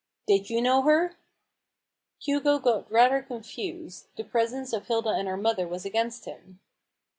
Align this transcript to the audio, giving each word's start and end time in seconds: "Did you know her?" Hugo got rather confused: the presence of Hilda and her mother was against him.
"Did 0.25 0.49
you 0.49 0.63
know 0.63 0.81
her?" 0.81 1.15
Hugo 2.25 2.57
got 2.57 2.91
rather 2.91 3.21
confused: 3.21 4.07
the 4.15 4.23
presence 4.23 4.73
of 4.73 4.87
Hilda 4.87 5.09
and 5.11 5.27
her 5.27 5.37
mother 5.37 5.67
was 5.67 5.85
against 5.85 6.25
him. 6.25 6.59